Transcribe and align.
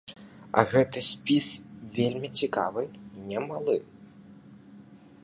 А 0.59 0.61
гэты 0.71 0.99
спіс 1.09 1.49
вельмі 1.97 2.29
цікавы 2.41 2.83
і 2.87 3.19
немалы. 3.29 3.77